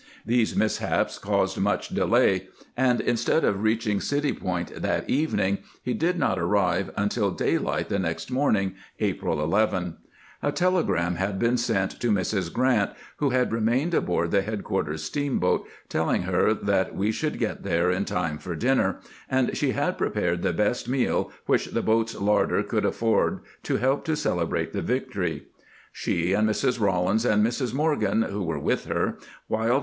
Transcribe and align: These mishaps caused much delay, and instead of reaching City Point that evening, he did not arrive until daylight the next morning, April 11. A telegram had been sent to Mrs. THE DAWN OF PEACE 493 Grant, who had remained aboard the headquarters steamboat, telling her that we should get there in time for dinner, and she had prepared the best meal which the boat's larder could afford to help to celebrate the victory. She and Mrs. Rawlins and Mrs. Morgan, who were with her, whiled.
These 0.25 0.55
mishaps 0.55 1.19
caused 1.19 1.59
much 1.59 1.89
delay, 1.89 2.47
and 2.75 2.99
instead 3.01 3.43
of 3.43 3.61
reaching 3.61 4.01
City 4.01 4.33
Point 4.33 4.81
that 4.81 5.07
evening, 5.07 5.59
he 5.83 5.93
did 5.93 6.17
not 6.17 6.39
arrive 6.39 6.89
until 6.97 7.29
daylight 7.29 7.87
the 7.89 7.99
next 7.99 8.31
morning, 8.31 8.73
April 8.99 9.39
11. 9.43 9.97
A 10.41 10.51
telegram 10.51 11.17
had 11.17 11.37
been 11.37 11.55
sent 11.55 11.91
to 12.01 12.09
Mrs. 12.09 12.09
THE 12.09 12.09
DAWN 12.09 12.17
OF 12.17 12.19
PEACE 12.19 12.53
493 12.55 12.63
Grant, 12.63 12.91
who 13.19 13.29
had 13.29 13.51
remained 13.51 13.93
aboard 13.93 14.31
the 14.31 14.41
headquarters 14.41 15.03
steamboat, 15.03 15.67
telling 15.87 16.23
her 16.23 16.55
that 16.55 16.95
we 16.95 17.11
should 17.11 17.37
get 17.37 17.61
there 17.61 17.91
in 17.91 18.03
time 18.03 18.39
for 18.39 18.55
dinner, 18.55 19.01
and 19.29 19.55
she 19.55 19.73
had 19.73 19.99
prepared 19.99 20.41
the 20.41 20.51
best 20.51 20.89
meal 20.89 21.31
which 21.45 21.67
the 21.67 21.83
boat's 21.83 22.15
larder 22.15 22.63
could 22.63 22.85
afford 22.85 23.41
to 23.61 23.77
help 23.77 24.03
to 24.05 24.15
celebrate 24.15 24.73
the 24.73 24.81
victory. 24.81 25.43
She 25.91 26.33
and 26.33 26.49
Mrs. 26.49 26.79
Rawlins 26.79 27.23
and 27.23 27.45
Mrs. 27.45 27.71
Morgan, 27.75 28.23
who 28.23 28.41
were 28.41 28.57
with 28.57 28.85
her, 28.85 29.19
whiled. 29.47 29.79